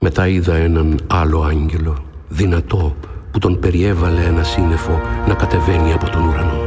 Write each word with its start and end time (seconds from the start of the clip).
Μετά 0.00 0.28
είδα 0.28 0.54
έναν 0.54 0.98
άλλο 1.06 1.42
άγγελο, 1.42 1.96
δυνατό, 2.28 2.96
που 3.30 3.38
τον 3.38 3.58
περιέβαλε 3.58 4.24
ένα 4.24 4.42
σύννεφο 4.42 5.00
να 5.26 5.34
κατεβαίνει 5.34 5.92
από 5.92 6.10
τον 6.10 6.28
ουρανό. 6.28 6.60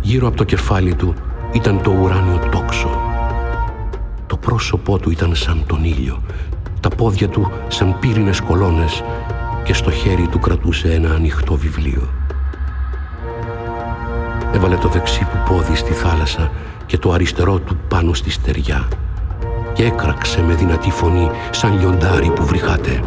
Γύρω 0.00 0.26
από 0.26 0.36
το 0.36 0.44
κεφάλι 0.44 0.94
του 0.94 1.14
ήταν 1.52 1.82
το 1.82 1.90
ουράνιο 1.90 2.38
τόξο. 2.50 2.90
Το 4.26 4.36
πρόσωπό 4.36 4.98
του 4.98 5.10
ήταν 5.10 5.34
σαν 5.34 5.64
τον 5.66 5.84
ήλιο, 5.84 6.22
τα 6.80 6.88
πόδια 6.88 7.28
του 7.28 7.50
σαν 7.68 7.98
πύρινες 8.00 8.40
κολόνες 8.40 9.02
και 9.64 9.72
στο 9.72 9.90
χέρι 9.90 10.26
του 10.26 10.38
κρατούσε 10.38 10.92
ένα 10.92 11.14
ανοιχτό 11.14 11.54
βιβλίο. 11.54 12.08
Έβαλε 14.52 14.76
το 14.76 14.88
δεξί 14.88 15.20
του 15.20 15.42
πόδι 15.48 15.76
στη 15.76 15.92
θάλασσα 15.92 16.50
και 16.86 16.98
το 16.98 17.12
αριστερό 17.12 17.58
του 17.58 17.76
πάνω 17.88 18.14
στη 18.14 18.30
στεριά 18.30 18.88
και 19.78 19.84
έκραξε 19.84 20.42
με 20.42 20.54
δυνατή 20.54 20.90
φωνή 20.90 21.30
σαν 21.50 21.78
λιοντάρι 21.78 22.30
που 22.30 22.44
βρυχάται. 22.44 23.00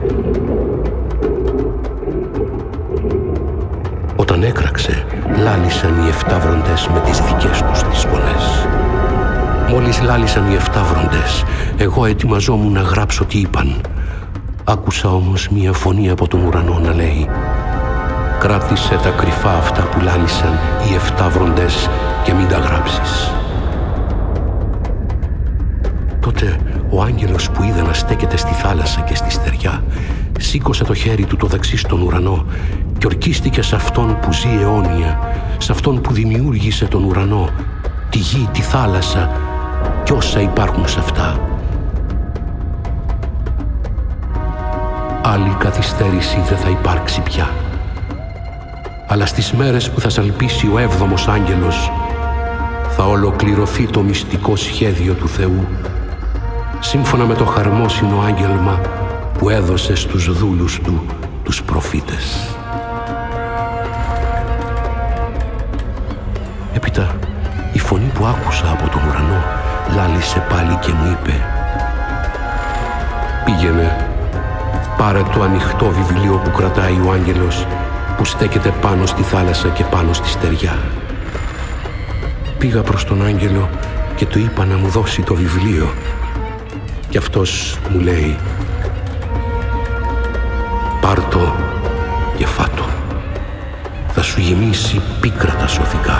Όταν 4.15 4.43
έκραξε, 4.43 5.05
λάλησαν 5.43 6.03
οι 6.03 6.07
εφτάβροντες 6.07 6.87
με 6.93 6.99
τις 6.99 7.19
δικές 7.19 7.61
τους 7.61 7.83
τις 7.83 7.99
φωνές. 7.99 8.67
Μόλις 9.69 10.01
λάλησαν 10.01 10.51
οι 10.51 10.55
εφτάβροντες, 10.55 11.43
εγώ 11.77 12.05
ετοιμαζόμουν 12.05 12.71
να 12.71 12.81
γράψω 12.81 13.25
τι 13.25 13.39
είπαν. 13.39 13.81
Άκουσα 14.63 15.09
όμως 15.09 15.49
μία 15.49 15.73
φωνή 15.73 16.09
από 16.09 16.27
τον 16.27 16.45
ουρανό 16.45 16.79
να 16.79 16.93
λέει 16.93 17.29
«Κράτησε 18.39 18.99
τα 19.03 19.09
κρυφά 19.09 19.51
αυτά 19.51 19.81
που 19.81 19.99
λάλησαν 19.99 20.59
οι 20.89 20.93
εφτάβροντες 20.95 21.89
και 22.23 22.33
μην 22.33 22.47
τα 22.47 22.57
γράψεις». 22.57 23.31
Ο 27.01 27.03
άγγελος 27.03 27.49
που 27.49 27.63
είδα 27.63 27.81
να 27.81 27.93
στέκεται 27.93 28.37
στη 28.37 28.53
θάλασσα 28.53 29.01
και 29.01 29.15
στη 29.15 29.31
στεριά 29.31 29.83
σήκωσε 30.39 30.83
το 30.83 30.93
χέρι 30.93 31.25
του 31.25 31.35
το 31.35 31.47
δεξί 31.47 31.77
στον 31.77 32.01
ουρανό 32.01 32.45
και 32.97 33.05
ορκίστηκε 33.05 33.61
σε 33.61 33.75
αυτόν 33.75 34.19
που 34.21 34.33
ζει 34.33 34.47
αιώνια, 34.61 35.19
σε 35.57 35.71
αυτόν 35.71 36.01
που 36.01 36.13
δημιούργησε 36.13 36.85
τον 36.85 37.03
ουρανό, 37.03 37.49
τη 38.09 38.17
γη, 38.17 38.49
τη 38.53 38.61
θάλασσα 38.61 39.29
και 40.03 40.13
όσα 40.13 40.41
υπάρχουν 40.41 40.87
σε 40.87 40.99
αυτά. 40.99 41.39
Άλλη 45.23 45.55
καθυστέρηση 45.59 46.43
δεν 46.49 46.57
θα 46.57 46.69
υπάρξει 46.69 47.21
πια. 47.21 47.49
Αλλά 49.07 49.25
στις 49.25 49.51
μέρες 49.51 49.89
που 49.89 49.99
θα 49.99 50.09
σαλπίσει 50.09 50.69
ο 50.73 50.77
έβδομος 50.77 51.27
άγγελος 51.27 51.91
θα 52.89 53.03
ολοκληρωθεί 53.03 53.85
το 53.85 54.01
μυστικό 54.01 54.55
σχέδιο 54.55 55.13
του 55.13 55.27
Θεού 55.27 55.67
σύμφωνα 56.81 57.25
με 57.25 57.33
το 57.33 57.45
χαρμόσυνο 57.45 58.21
άγγελμα 58.21 58.81
που 59.37 59.49
έδωσε 59.49 59.95
στους 59.95 60.37
δούλους 60.37 60.79
του 60.83 61.05
τους 61.43 61.63
προφήτες. 61.63 62.55
Έπειτα 66.73 67.15
η 67.73 67.79
φωνή 67.79 68.11
που 68.13 68.25
άκουσα 68.25 68.71
από 68.71 68.89
τον 68.89 69.01
ουρανό 69.09 69.43
λάλησε 69.95 70.43
πάλι 70.49 70.75
και 70.75 70.91
μου 70.91 71.11
είπε 71.11 71.33
«Πήγαινε, 73.45 74.07
πάρε 74.97 75.21
το 75.33 75.41
ανοιχτό 75.41 75.89
βιβλίο 75.89 76.41
που 76.43 76.51
κρατάει 76.51 76.99
ο 77.05 77.11
άγγελος 77.11 77.67
που 78.17 78.25
στέκεται 78.25 78.73
πάνω 78.81 79.05
στη 79.05 79.21
θάλασσα 79.21 79.67
και 79.67 79.83
πάνω 79.83 80.13
στη 80.13 80.29
στεριά». 80.29 80.77
Πήγα 82.57 82.81
προς 82.81 83.05
τον 83.05 83.25
άγγελο 83.25 83.69
και 84.15 84.25
του 84.25 84.39
είπα 84.39 84.65
να 84.65 84.77
μου 84.77 84.87
δώσει 84.87 85.21
το 85.21 85.35
βιβλίο 85.35 85.89
και 87.11 87.17
αυτός 87.17 87.77
μου 87.89 87.99
λέει 87.99 88.37
«Πάρ' 91.01 91.19
και 92.37 92.45
φάτο. 92.45 92.83
Θα 94.07 94.21
σου 94.21 94.39
γεμίσει 94.39 95.01
πίκρα 95.19 95.55
τα 95.55 95.67
σωθικά. 95.67 96.19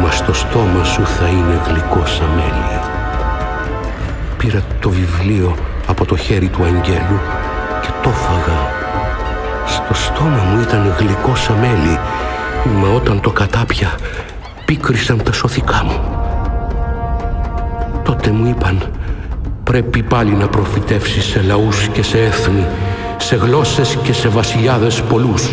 Μα 0.00 0.10
στο 0.10 0.32
στόμα 0.32 0.84
σου 0.84 1.06
θα 1.06 1.28
είναι 1.28 1.60
γλυκό 1.66 2.06
σαν 2.06 2.28
μέλι». 2.34 2.80
Πήρα 4.36 4.62
το 4.80 4.90
βιβλίο 4.90 5.54
από 5.86 6.04
το 6.04 6.16
χέρι 6.16 6.48
του 6.48 6.64
αγγέλου 6.64 7.20
και 7.80 7.88
το 8.02 8.08
φάγα. 8.08 8.68
Στο 9.66 9.94
στόμα 9.94 10.42
μου 10.50 10.60
ήταν 10.60 10.94
γλυκό 10.98 11.34
σαν 11.34 11.56
μέλι, 11.56 11.98
μα 12.80 12.88
όταν 12.96 13.20
το 13.20 13.30
κατάπια 13.30 13.94
πίκρισαν 14.64 15.22
τα 15.22 15.32
σωθικά 15.32 15.84
μου. 15.84 16.00
Τότε 18.02 18.30
μου 18.30 18.48
είπαν 18.48 18.95
πρέπει 19.70 20.02
πάλι 20.02 20.32
να 20.32 20.48
προφητεύσεις 20.48 21.24
σε 21.24 21.42
λαούς 21.42 21.88
και 21.88 22.02
σε 22.02 22.18
έθνη, 22.18 22.66
σε 23.16 23.36
γλώσσες 23.36 23.98
και 24.02 24.12
σε 24.12 24.28
βασιλιάδες 24.28 25.02
πολλούς. 25.02 25.50